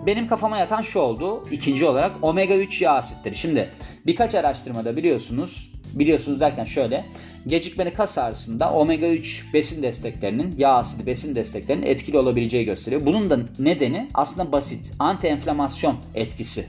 Benim 0.06 0.27
kafama 0.27 0.58
yatan 0.58 0.82
şu 0.82 1.00
oldu. 1.00 1.44
İkinci 1.51 1.86
olarak 1.86 2.15
omega 2.22 2.56
3 2.56 2.82
yağ 2.82 2.91
asitleri. 2.91 3.36
Şimdi 3.36 3.70
birkaç 4.06 4.36
araştırmada 4.36 4.98
biliyorsunuz, 4.98 5.72
biliyorsunuz 5.94 6.39
derken 6.39 6.63
şöyle. 6.63 7.06
Gecikmeli 7.48 7.94
kas 7.94 8.17
ağrısında 8.17 8.72
omega 8.72 9.08
3 9.08 9.46
besin 9.53 9.84
desteklerinin, 9.84 10.56
yağ 10.58 10.70
asidi 10.70 11.06
besin 11.06 11.36
desteklerinin 11.36 11.86
etkili 11.86 12.17
olabileceği 12.17 12.65
gösteriyor. 12.65 13.06
Bunun 13.06 13.29
da 13.29 13.39
nedeni 13.60 14.08
aslında 14.13 14.51
basit. 14.51 14.94
Anti-enflamasyon 15.00 15.96
etkisi. 16.15 16.67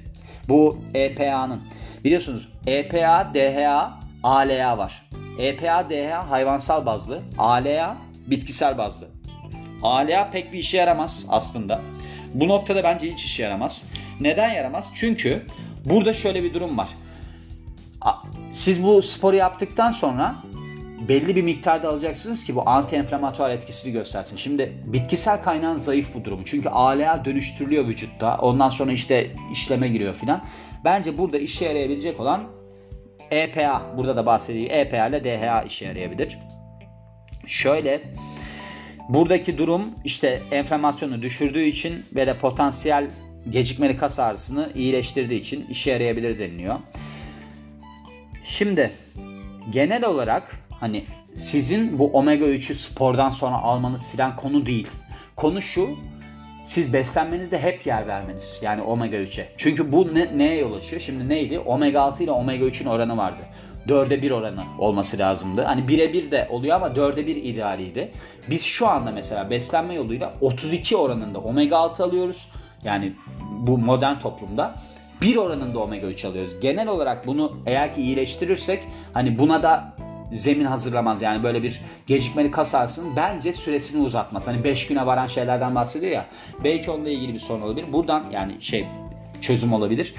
Bu 0.49 0.79
EPA'nın. 0.95 1.61
Biliyorsunuz 2.05 2.49
EPA, 2.67 3.35
DHA, 3.35 4.01
ALA 4.23 4.79
var. 4.79 5.09
EPA, 5.39 5.91
DHA 5.91 6.31
hayvansal 6.31 6.87
bazlı, 6.87 7.23
ALA 7.39 7.97
bitkisel 8.27 8.79
bazlı. 8.79 9.09
ALA 9.83 10.31
pek 10.31 10.53
bir 10.53 10.59
işe 10.59 10.77
yaramaz 10.77 11.27
aslında. 11.29 11.81
Bu 12.35 12.49
noktada 12.49 12.85
bence 12.85 13.13
hiç 13.13 13.25
işe 13.25 13.43
yaramaz. 13.43 13.85
Neden 14.21 14.53
yaramaz? 14.53 14.91
Çünkü 14.95 15.47
burada 15.85 16.15
şöyle 16.15 16.43
bir 16.43 16.55
durum 16.55 16.79
var. 16.79 16.89
Siz 18.53 18.85
bu 18.85 19.03
sporu 19.03 19.37
yaptıktan 19.37 19.91
sonra 19.91 20.37
belli 21.09 21.37
bir 21.37 21.43
miktarda 21.43 21.89
alacaksınız 21.89 22.45
ki 22.45 22.57
bu 22.57 22.61
anti-enflamatuar 22.61 23.51
etkisini 23.51 23.93
göstersin. 23.93 24.37
Şimdi 24.37 24.73
bitkisel 24.87 25.43
kaynağın 25.43 25.77
zayıf 25.77 26.15
bu 26.15 26.25
durum. 26.25 26.41
Çünkü 26.45 26.69
ALA 26.69 27.25
dönüştürülüyor 27.25 27.87
vücutta. 27.89 28.39
Ondan 28.39 28.69
sonra 28.69 28.93
işte 28.93 29.31
işleme 29.53 29.89
giriyor 29.89 30.15
filan. 30.15 30.45
Bence 30.85 31.19
burada 31.19 31.39
işe 31.39 31.65
yarayabilecek 31.65 32.21
olan 32.21 32.45
EPA. 33.31 33.83
Burada 33.97 34.17
da 34.17 34.27
bahsediyor. 34.27 34.71
EPA 34.71 35.07
ile 35.07 35.25
DHA 35.25 35.63
işe 35.63 35.85
yarayabilir. 35.85 36.39
Şöyle 37.47 38.03
Buradaki 39.09 39.59
durum 39.59 39.83
işte 40.05 40.43
enflamasyonu 40.51 41.23
düşürdüğü 41.23 41.63
için 41.63 42.05
ve 42.15 42.27
de 42.27 42.39
potansiyel 42.39 43.11
gecikmeli 43.51 43.97
kas 43.97 44.19
ağrısını 44.19 44.73
iyileştirdiği 44.75 45.41
için 45.41 45.67
işe 45.67 45.91
yarayabilir 45.91 46.39
deniliyor. 46.39 46.75
Şimdi 48.49 48.93
genel 49.71 50.05
olarak 50.05 50.59
hani 50.81 51.05
sizin 51.35 51.99
bu 51.99 52.07
omega 52.07 52.45
3'ü 52.45 52.75
spordan 52.75 53.31
sonra 53.31 53.57
almanız 53.57 54.09
filan 54.09 54.37
konu 54.37 54.67
değil. 54.67 54.89
Konu 55.37 55.63
şu 55.63 55.91
siz 56.65 56.93
beslenmenizde 56.93 57.59
hep 57.59 57.87
yer 57.87 58.07
vermeniz. 58.07 58.61
Yani 58.63 58.83
omega 58.83 59.17
3'e. 59.17 59.49
Çünkü 59.57 59.93
bu 59.93 60.15
ne, 60.15 60.39
neye 60.39 60.59
yol 60.59 60.75
açıyor? 60.75 61.03
Şimdi 61.03 61.29
neydi? 61.29 61.59
Omega 61.59 62.01
6 62.01 62.23
ile 62.23 62.31
omega 62.31 62.65
3'ün 62.65 62.87
oranı 62.87 63.17
vardı. 63.17 63.41
4'e 63.87 64.23
1 64.23 64.31
oranı 64.31 64.65
olması 64.79 65.19
lazımdı. 65.19 65.63
Hani 65.63 65.81
1'e 65.81 66.13
1 66.13 66.31
de 66.31 66.49
oluyor 66.51 66.77
ama 66.77 66.87
4'e 66.87 67.27
1 67.27 67.37
idealiydi. 67.37 68.13
Biz 68.51 68.65
şu 68.65 68.89
anda 68.89 69.11
mesela 69.11 69.51
beslenme 69.51 69.95
yoluyla 69.95 70.35
32 70.41 70.97
oranında 70.97 71.39
omega 71.39 71.77
6 71.77 72.05
alıyoruz. 72.05 72.49
Yani 72.85 73.13
bu 73.51 73.79
modern 73.79 74.19
toplumda 74.19 74.75
1 75.23 75.37
oranında 75.37 75.79
omega 75.79 76.07
3 76.07 76.25
alıyoruz. 76.25 76.61
Genel 76.61 76.89
olarak 76.89 77.27
bunu 77.27 77.57
eğer 77.67 77.95
ki 77.95 78.03
iyileştirirsek 78.03 78.83
hani 79.15 79.39
buna 79.39 79.63
da 79.63 79.95
zemin 80.33 80.65
hazırlamaz. 80.65 81.23
Yani 81.23 81.43
böyle 81.43 81.63
bir 81.63 81.81
gecikmeli 82.07 82.51
kas 82.51 82.75
ağrısının 82.75 83.17
bence 83.17 83.53
süresini 83.53 84.03
uzatmaz. 84.03 84.49
Hani 84.49 84.65
5 84.65 84.87
güne 84.87 85.07
varan 85.07 85.27
şeylerden 85.27 85.75
bahsediyor 85.75 86.13
ya. 86.13 86.27
Belki 86.65 86.91
onunla 86.91 87.09
ilgili 87.09 87.35
bir 87.35 87.39
sorun 87.39 87.63
olabilir. 87.63 87.93
Buradan 87.93 88.25
yani 88.33 88.53
şey 88.61 88.87
çözüm 89.41 89.73
olabilir. 89.73 90.15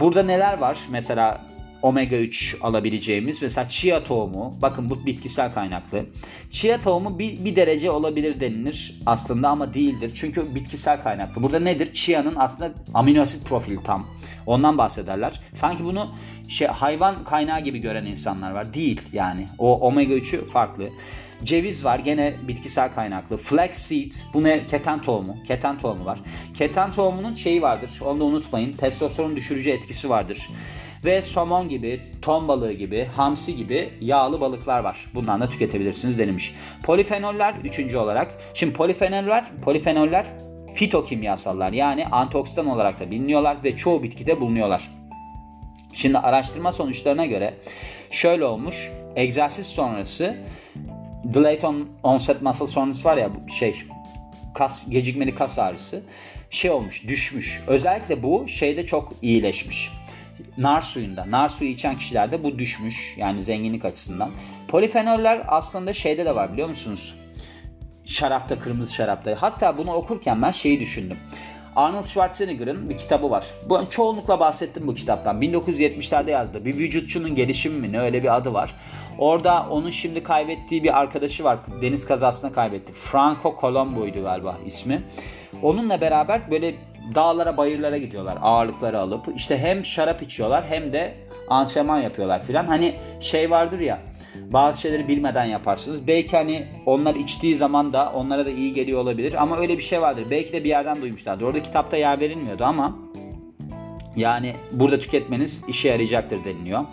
Burada 0.00 0.22
neler 0.22 0.58
var? 0.58 0.78
Mesela 0.90 1.40
omega 1.82 2.16
3 2.16 2.56
alabileceğimiz 2.60 3.42
mesela 3.42 3.68
chia 3.68 4.04
tohumu 4.04 4.54
bakın 4.62 4.90
bu 4.90 5.06
bitkisel 5.06 5.52
kaynaklı. 5.52 6.06
Chia 6.50 6.80
tohumu 6.80 7.18
bir, 7.18 7.44
bir 7.44 7.56
derece 7.56 7.90
olabilir 7.90 8.40
denilir 8.40 9.00
aslında 9.06 9.48
ama 9.48 9.74
değildir. 9.74 10.12
Çünkü 10.14 10.54
bitkisel 10.54 11.02
kaynaklı. 11.02 11.42
Burada 11.42 11.60
nedir? 11.60 11.94
Chia'nın 11.94 12.34
aslında 12.36 12.72
amino 12.94 13.22
asit 13.22 13.48
profili 13.48 13.82
tam. 13.82 14.06
Ondan 14.46 14.78
bahsederler. 14.78 15.40
Sanki 15.52 15.84
bunu 15.84 16.14
şey 16.48 16.66
hayvan 16.66 17.24
kaynağı 17.24 17.60
gibi 17.60 17.78
gören 17.78 18.06
insanlar 18.06 18.50
var. 18.50 18.74
Değil 18.74 19.00
yani. 19.12 19.48
O 19.58 19.80
omega 19.80 20.14
3'ü 20.14 20.44
farklı. 20.44 20.88
Ceviz 21.44 21.84
var 21.84 21.98
gene 21.98 22.34
bitkisel 22.48 22.92
kaynaklı. 22.92 23.36
Flaxseed 23.36 24.12
bu 24.34 24.44
ne? 24.44 24.66
Keten 24.66 25.02
tohumu. 25.02 25.36
Keten 25.46 25.78
tohumu 25.78 26.04
var. 26.04 26.20
Keten 26.54 26.92
tohumunun 26.92 27.34
şeyi 27.34 27.62
vardır. 27.62 28.00
Onu 28.04 28.20
da 28.20 28.24
unutmayın. 28.24 28.72
Testosteron 28.72 29.36
düşürücü 29.36 29.70
etkisi 29.70 30.10
vardır. 30.10 30.48
Ve 31.04 31.22
somon 31.22 31.68
gibi, 31.68 32.00
ton 32.22 32.48
balığı 32.48 32.72
gibi, 32.72 33.04
hamsi 33.16 33.56
gibi 33.56 33.90
yağlı 34.00 34.40
balıklar 34.40 34.80
var. 34.80 35.10
Bundan 35.14 35.40
da 35.40 35.48
tüketebilirsiniz 35.48 36.18
denilmiş. 36.18 36.54
Polifenoller 36.82 37.54
üçüncü 37.64 37.96
olarak. 37.96 38.28
Şimdi 38.54 38.72
polifenoller, 38.72 39.44
polifenoller 39.62 40.26
fitokimyasallar 40.74 41.72
yani 41.72 42.06
antioksidan 42.06 42.66
olarak 42.66 43.00
da 43.00 43.10
biliniyorlar 43.10 43.56
ve 43.64 43.76
çoğu 43.76 44.02
bitkide 44.02 44.40
bulunuyorlar. 44.40 44.90
Şimdi 45.92 46.18
araştırma 46.18 46.72
sonuçlarına 46.72 47.26
göre 47.26 47.54
şöyle 48.10 48.44
olmuş. 48.44 48.90
Egzersiz 49.16 49.66
sonrası 49.66 50.36
delayed 51.24 51.62
onset 52.02 52.42
muscle 52.42 52.66
sonrası 52.66 53.08
var 53.08 53.16
ya 53.16 53.30
şey 53.58 53.74
kas 54.54 54.88
gecikmeli 54.88 55.34
kas 55.34 55.58
ağrısı 55.58 56.02
şey 56.50 56.70
olmuş 56.70 57.08
düşmüş. 57.08 57.62
Özellikle 57.66 58.22
bu 58.22 58.48
şeyde 58.48 58.86
çok 58.86 59.12
iyileşmiş 59.22 59.90
nar 60.58 60.80
suyunda. 60.80 61.30
Nar 61.30 61.48
suyu 61.48 61.70
içen 61.70 61.96
kişilerde 61.96 62.44
bu 62.44 62.58
düşmüş. 62.58 63.14
Yani 63.16 63.42
zenginlik 63.42 63.84
açısından. 63.84 64.30
Polifenoller 64.68 65.42
aslında 65.46 65.92
şeyde 65.92 66.24
de 66.24 66.34
var 66.34 66.52
biliyor 66.52 66.68
musunuz? 66.68 67.14
Şarapta, 68.04 68.58
kırmızı 68.58 68.94
şarapta. 68.94 69.36
Hatta 69.38 69.78
bunu 69.78 69.92
okurken 69.92 70.42
ben 70.42 70.50
şeyi 70.50 70.80
düşündüm. 70.80 71.18
Arnold 71.76 72.04
Schwarzenegger'ın 72.04 72.88
bir 72.88 72.98
kitabı 72.98 73.30
var. 73.30 73.44
Bu 73.68 73.90
çoğunlukla 73.90 74.40
bahsettim 74.40 74.86
bu 74.86 74.94
kitaptan. 74.94 75.42
1970'lerde 75.42 76.30
yazdı. 76.30 76.64
Bir 76.64 76.76
vücutçunun 76.76 77.34
gelişimi 77.34 77.80
mi 77.80 77.92
ne 77.92 78.00
öyle 78.00 78.22
bir 78.22 78.36
adı 78.36 78.54
var. 78.54 78.74
Orada 79.18 79.66
onun 79.70 79.90
şimdi 79.90 80.22
kaybettiği 80.22 80.84
bir 80.84 80.98
arkadaşı 80.98 81.44
var. 81.44 81.58
Deniz 81.82 82.06
kazasında 82.06 82.52
kaybetti. 82.52 82.92
Franco 82.92 83.56
Colombo'ydu 83.60 84.22
galiba 84.22 84.56
ismi. 84.66 85.02
Onunla 85.62 86.00
beraber 86.00 86.50
böyle 86.50 86.74
dağlara 87.14 87.56
bayırlara 87.56 87.98
gidiyorlar 87.98 88.38
ağırlıkları 88.42 89.00
alıp. 89.00 89.26
işte 89.36 89.58
hem 89.58 89.84
şarap 89.84 90.22
içiyorlar 90.22 90.64
hem 90.68 90.92
de 90.92 91.14
antrenman 91.48 92.00
yapıyorlar 92.00 92.42
filan. 92.42 92.66
Hani 92.66 92.96
şey 93.20 93.50
vardır 93.50 93.80
ya 93.80 93.98
bazı 94.34 94.80
şeyleri 94.80 95.08
bilmeden 95.08 95.44
yaparsınız. 95.44 96.06
Belki 96.06 96.36
hani 96.36 96.66
onlar 96.86 97.14
içtiği 97.14 97.56
zaman 97.56 97.92
da 97.92 98.12
onlara 98.14 98.46
da 98.46 98.50
iyi 98.50 98.74
geliyor 98.74 99.00
olabilir 99.00 99.42
ama 99.42 99.58
öyle 99.58 99.78
bir 99.78 99.82
şey 99.82 100.00
vardır. 100.00 100.24
Belki 100.30 100.52
de 100.52 100.64
bir 100.64 100.68
yerden 100.68 101.02
duymuşlardır. 101.02 101.44
Orada 101.44 101.62
kitapta 101.62 101.96
yer 101.96 102.20
verilmiyordu 102.20 102.64
ama 102.64 102.98
yani 104.16 104.54
burada 104.72 104.98
tüketmeniz 104.98 105.64
işe 105.68 105.88
yarayacaktır 105.88 106.44
deniliyor. 106.44 106.84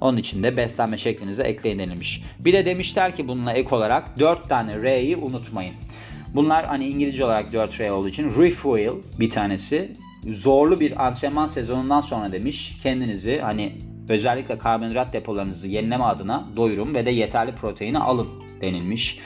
Onun 0.00 0.16
için 0.16 0.42
de 0.42 0.56
beslenme 0.56 0.98
şeklinize 0.98 1.42
ekleyin 1.42 1.78
denilmiş. 1.78 2.22
Bir 2.38 2.52
de 2.52 2.66
demişler 2.66 3.16
ki 3.16 3.28
bununla 3.28 3.52
ek 3.52 3.74
olarak 3.74 4.18
4 4.18 4.48
tane 4.48 4.82
R'yi 4.82 5.16
unutmayın. 5.16 5.74
Bunlar 6.34 6.66
hani 6.66 6.86
İngilizce 6.86 7.24
olarak 7.24 7.52
4 7.52 7.80
R 7.80 7.92
olduğu 7.92 8.08
için 8.08 8.42
refuel 8.42 8.92
bir 9.20 9.30
tanesi. 9.30 9.92
Zorlu 10.28 10.80
bir 10.80 11.06
antrenman 11.06 11.46
sezonundan 11.46 12.00
sonra 12.00 12.32
demiş 12.32 12.78
kendinizi 12.82 13.40
hani 13.40 13.72
özellikle 14.08 14.58
karbonhidrat 14.58 15.12
depolarınızı 15.12 15.68
yenileme 15.68 16.04
adına 16.04 16.44
doyurun 16.56 16.94
ve 16.94 17.06
de 17.06 17.10
yeterli 17.10 17.54
proteini 17.54 17.98
alın 17.98 18.28
denilmiş. 18.60 19.18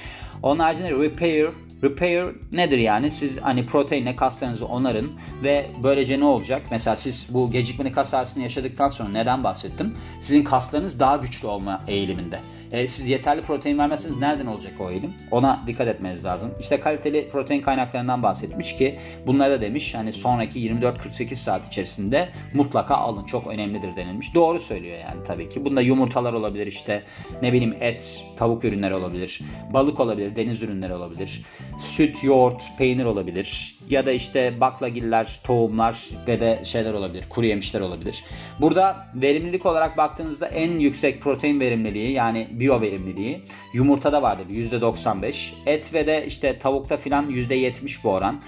Onun 0.42 0.58
haricinde 0.58 0.90
repair 0.90 1.48
Repair 1.82 2.26
nedir 2.52 2.78
yani? 2.78 3.10
Siz 3.10 3.40
hani 3.42 3.66
proteinle 3.66 4.16
kaslarınızı 4.16 4.66
onarın 4.66 5.12
ve 5.42 5.70
böylece 5.82 6.20
ne 6.20 6.24
olacak? 6.24 6.62
Mesela 6.70 6.96
siz 6.96 7.28
bu 7.30 7.50
gecikmeli 7.50 7.92
kas 7.92 8.14
ağrısını 8.14 8.42
yaşadıktan 8.42 8.88
sonra 8.88 9.08
neden 9.08 9.44
bahsettim? 9.44 9.94
Sizin 10.18 10.44
kaslarınız 10.44 11.00
daha 11.00 11.16
güçlü 11.16 11.48
olma 11.48 11.84
eğiliminde. 11.88 12.38
E, 12.72 12.88
siz 12.88 13.06
yeterli 13.06 13.42
protein 13.42 13.78
vermezseniz 13.78 14.16
nereden 14.16 14.46
olacak 14.46 14.72
o 14.80 14.90
eğilim? 14.90 15.14
Ona 15.30 15.60
dikkat 15.66 15.88
etmeniz 15.88 16.24
lazım. 16.24 16.50
İşte 16.60 16.80
kaliteli 16.80 17.28
protein 17.28 17.60
kaynaklarından 17.60 18.22
bahsetmiş 18.22 18.76
ki 18.76 18.98
bunları 19.26 19.52
da 19.52 19.60
demiş 19.60 19.94
hani 19.94 20.12
sonraki 20.12 20.70
24-48 20.70 21.36
saat 21.36 21.66
içerisinde 21.66 22.28
mutlaka 22.54 22.94
alın. 22.94 23.24
Çok 23.24 23.46
önemlidir 23.46 23.96
denilmiş. 23.96 24.34
Doğru 24.34 24.60
söylüyor 24.60 24.98
yani 24.98 25.24
tabii 25.26 25.48
ki. 25.48 25.64
Bunda 25.64 25.80
yumurtalar 25.80 26.32
olabilir 26.32 26.66
işte 26.66 27.02
ne 27.42 27.52
bileyim 27.52 27.76
et, 27.80 28.24
tavuk 28.36 28.64
ürünleri 28.64 28.94
olabilir, 28.94 29.40
balık 29.70 30.00
olabilir, 30.00 30.36
deniz 30.36 30.62
ürünleri 30.62 30.94
olabilir 30.94 31.42
süt, 31.78 32.24
yoğurt, 32.24 32.62
peynir 32.78 33.04
olabilir. 33.04 33.76
Ya 33.90 34.06
da 34.06 34.12
işte 34.12 34.60
baklagiller, 34.60 35.40
tohumlar 35.44 36.08
ve 36.28 36.40
de 36.40 36.60
şeyler 36.64 36.94
olabilir. 36.94 37.24
Kuru 37.28 37.46
yemişler 37.46 37.80
olabilir. 37.80 38.24
Burada 38.60 39.06
verimlilik 39.14 39.66
olarak 39.66 39.96
baktığınızda 39.96 40.46
en 40.46 40.78
yüksek 40.78 41.20
protein 41.22 41.60
verimliliği 41.60 42.12
yani 42.12 42.48
biyo 42.50 42.80
verimliliği 42.80 43.42
yumurtada 43.74 44.22
vardır 44.22 44.46
%95. 44.46 45.52
Et 45.66 45.94
ve 45.94 46.06
de 46.06 46.26
işte 46.26 46.58
tavukta 46.58 46.96
filan 46.96 47.30
%70 47.30 48.04
bu 48.04 48.10
oran. 48.10 48.40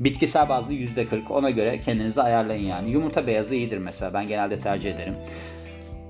Bitkisel 0.00 0.48
bazlı 0.48 0.74
%40. 0.74 1.32
Ona 1.32 1.50
göre 1.50 1.80
kendinizi 1.80 2.22
ayarlayın 2.22 2.68
yani. 2.68 2.90
Yumurta 2.90 3.26
beyazı 3.26 3.54
iyidir 3.54 3.78
mesela. 3.78 4.14
Ben 4.14 4.26
genelde 4.26 4.58
tercih 4.58 4.94
ederim. 4.94 5.14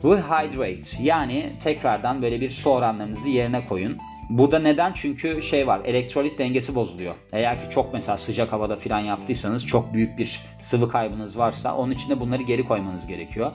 Rehydrate 0.04 1.02
yani 1.02 1.50
tekrardan 1.60 2.22
böyle 2.22 2.40
bir 2.40 2.50
su 2.50 2.70
oranlarınızı 2.70 3.28
yerine 3.28 3.64
koyun. 3.64 3.98
Burada 4.30 4.58
neden? 4.58 4.92
Çünkü 4.92 5.42
şey 5.42 5.66
var 5.66 5.80
elektrolit 5.84 6.38
dengesi 6.38 6.74
bozuluyor. 6.74 7.14
Eğer 7.32 7.60
ki 7.60 7.70
çok 7.70 7.94
mesela 7.94 8.18
sıcak 8.18 8.52
havada 8.52 8.76
filan 8.76 9.00
yaptıysanız 9.00 9.66
çok 9.66 9.94
büyük 9.94 10.18
bir 10.18 10.40
sıvı 10.58 10.88
kaybınız 10.88 11.38
varsa 11.38 11.76
onun 11.76 11.92
için 11.92 12.10
de 12.10 12.20
bunları 12.20 12.42
geri 12.42 12.64
koymanız 12.64 13.06
gerekiyor. 13.06 13.52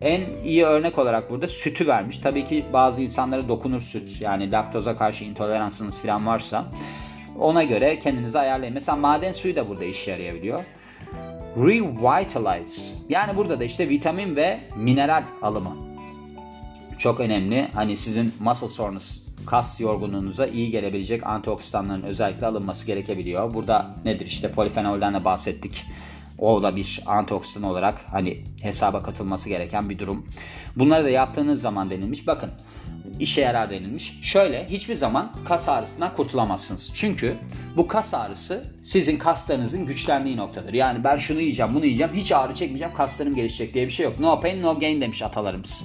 En 0.00 0.22
iyi 0.44 0.64
örnek 0.64 0.98
olarak 0.98 1.30
burada 1.30 1.48
sütü 1.48 1.86
vermiş. 1.86 2.18
Tabii 2.18 2.44
ki 2.44 2.64
bazı 2.72 3.02
insanlara 3.02 3.48
dokunur 3.48 3.80
süt. 3.80 4.20
Yani 4.20 4.52
laktoza 4.52 4.96
karşı 4.96 5.24
intoleransınız 5.24 5.98
filan 5.98 6.26
varsa 6.26 6.64
ona 7.38 7.62
göre 7.62 7.98
kendinizi 7.98 8.38
ayarlayın. 8.38 8.74
Mesela 8.74 8.96
maden 8.96 9.32
suyu 9.32 9.56
da 9.56 9.68
burada 9.68 9.84
işe 9.84 10.10
yarayabiliyor. 10.10 10.64
Revitalize. 11.56 12.96
Yani 13.08 13.36
burada 13.36 13.60
da 13.60 13.64
işte 13.64 13.88
vitamin 13.88 14.36
ve 14.36 14.60
mineral 14.76 15.22
alımı. 15.42 15.93
Çok 16.98 17.20
önemli. 17.20 17.68
Hani 17.74 17.96
sizin 17.96 18.34
muscle 18.40 18.68
soreness 18.68 19.22
kas 19.46 19.80
yorgunluğunuza 19.80 20.46
iyi 20.46 20.70
gelebilecek 20.70 21.26
antioksidanların 21.26 22.02
özellikle 22.02 22.46
alınması 22.46 22.86
gerekebiliyor. 22.86 23.54
Burada 23.54 23.94
nedir 24.04 24.26
işte 24.26 24.52
polifenolden 24.52 25.14
de 25.14 25.24
bahsettik. 25.24 25.86
O 26.38 26.62
da 26.62 26.76
bir 26.76 27.00
antioksidan 27.06 27.62
olarak 27.62 28.04
hani 28.10 28.44
hesaba 28.62 29.02
katılması 29.02 29.48
gereken 29.48 29.90
bir 29.90 29.98
durum. 29.98 30.26
Bunları 30.76 31.04
da 31.04 31.10
yaptığınız 31.10 31.60
zaman 31.60 31.90
denilmiş. 31.90 32.26
Bakın 32.26 32.50
işe 33.20 33.40
yarar 33.40 33.70
denilmiş. 33.70 34.18
Şöyle 34.22 34.68
hiçbir 34.68 34.94
zaman 34.94 35.32
kas 35.44 35.68
ağrısından 35.68 36.14
kurtulamazsınız. 36.14 36.92
Çünkü 36.94 37.36
bu 37.76 37.88
kas 37.88 38.14
ağrısı 38.14 38.64
sizin 38.82 39.16
kaslarınızın 39.16 39.86
güçlendiği 39.86 40.36
noktadır. 40.36 40.74
Yani 40.74 41.04
ben 41.04 41.16
şunu 41.16 41.40
yiyeceğim 41.40 41.74
bunu 41.74 41.84
yiyeceğim 41.84 42.12
hiç 42.14 42.32
ağrı 42.32 42.54
çekmeyeceğim 42.54 42.94
kaslarım 42.94 43.34
gelişecek 43.34 43.74
diye 43.74 43.86
bir 43.86 43.90
şey 43.90 44.04
yok. 44.04 44.20
No 44.20 44.40
pain 44.40 44.62
no 44.62 44.78
gain 44.78 45.00
demiş 45.00 45.22
atalarımız. 45.22 45.84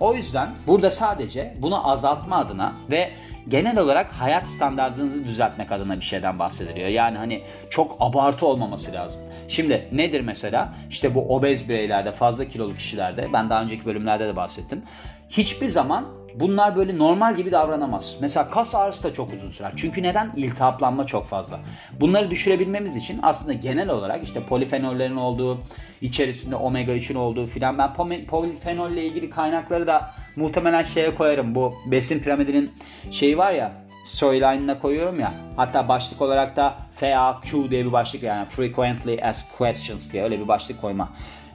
O 0.00 0.14
yüzden 0.14 0.50
burada 0.66 0.90
sadece 0.90 1.54
bunu 1.58 1.90
azaltma 1.90 2.36
adına 2.36 2.74
ve 2.90 3.10
genel 3.48 3.78
olarak 3.78 4.12
hayat 4.12 4.46
standartınızı 4.46 5.24
düzeltmek 5.24 5.72
adına 5.72 5.96
bir 5.96 6.04
şeyden 6.04 6.38
bahsediliyor. 6.38 6.88
Yani 6.88 7.18
hani 7.18 7.42
çok 7.70 7.96
abartı 8.00 8.46
olmaması 8.46 8.92
lazım. 8.92 9.20
Şimdi 9.48 9.88
nedir 9.92 10.20
mesela? 10.20 10.74
İşte 10.90 11.14
bu 11.14 11.36
obez 11.36 11.68
bireylerde, 11.68 12.12
fazla 12.12 12.44
kilolu 12.44 12.74
kişilerde, 12.74 13.32
ben 13.32 13.50
daha 13.50 13.62
önceki 13.62 13.84
bölümlerde 13.84 14.28
de 14.28 14.36
bahsettim. 14.36 14.82
Hiçbir 15.28 15.68
zaman 15.68 16.04
bunlar 16.34 16.76
böyle 16.76 16.98
normal 16.98 17.36
gibi 17.36 17.52
davranamaz. 17.52 18.16
Mesela 18.20 18.50
kas 18.50 18.74
ağrısı 18.74 19.04
da 19.04 19.14
çok 19.14 19.32
uzun 19.32 19.50
sürer. 19.50 19.72
Çünkü 19.76 20.02
neden? 20.02 20.32
İltihaplanma 20.36 21.06
çok 21.06 21.26
fazla. 21.26 21.60
Bunları 22.00 22.30
düşürebilmemiz 22.30 22.96
için 22.96 23.20
aslında 23.22 23.52
genel 23.52 23.90
olarak 23.90 24.24
işte 24.24 24.40
polifenollerin 24.42 25.16
olduğu, 25.16 25.58
içerisinde 26.00 26.56
omega 26.56 26.92
3'ün 26.92 27.16
olduğu 27.16 27.46
filan 27.46 27.78
ben 27.78 27.94
polifenol 28.26 28.90
ile 28.90 29.04
ilgili 29.04 29.30
kaynakları 29.30 29.86
da 29.86 30.14
muhtemelen 30.36 30.82
şeye 30.82 31.14
koyarım. 31.14 31.54
Bu 31.54 31.74
besin 31.86 32.22
piramidinin 32.22 32.72
şeyi 33.10 33.38
var 33.38 33.52
ya 33.52 33.72
storyline'ına 34.04 34.78
koyuyorum 34.78 35.20
ya. 35.20 35.32
Hatta 35.56 35.88
başlık 35.88 36.22
olarak 36.22 36.56
da 36.56 36.76
FAQ 36.90 37.70
diye 37.70 37.86
bir 37.86 37.92
başlık 37.92 38.22
yani 38.22 38.46
Frequently 38.46 39.18
Asked 39.24 39.56
Questions 39.58 40.12
diye 40.12 40.22
öyle 40.22 40.40
bir 40.40 40.48
başlık 40.48 40.80
koyma 40.80 41.08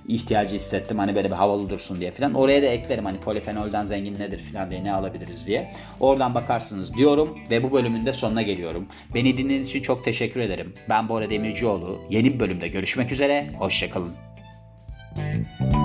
ihtiyacı 0.07 0.55
hissettim. 0.55 0.99
Hani 0.99 1.15
böyle 1.15 1.29
bir 1.29 1.35
havalı 1.35 1.69
dursun 1.69 1.99
diye 1.99 2.11
falan. 2.11 2.33
Oraya 2.33 2.61
da 2.61 2.65
eklerim 2.65 3.05
hani 3.05 3.17
polifenolden 3.17 3.85
zengin 3.85 4.19
nedir 4.19 4.39
falan 4.39 4.69
diye 4.69 4.83
ne 4.83 4.93
alabiliriz 4.93 5.47
diye. 5.47 5.71
Oradan 5.99 6.35
bakarsınız 6.35 6.97
diyorum 6.97 7.37
ve 7.49 7.63
bu 7.63 7.71
bölümün 7.71 8.05
de 8.05 8.13
sonuna 8.13 8.41
geliyorum. 8.41 8.87
Beni 9.13 9.37
dinlediğiniz 9.37 9.67
için 9.67 9.81
çok 9.81 10.05
teşekkür 10.05 10.39
ederim. 10.39 10.73
Ben 10.89 11.09
Bora 11.09 11.29
Demircioğlu. 11.29 12.01
Yeni 12.09 12.33
bir 12.33 12.39
bölümde 12.39 12.67
görüşmek 12.67 13.11
üzere. 13.11 13.49
Hoşçakalın. 13.59 14.13
Thank. 15.15 15.84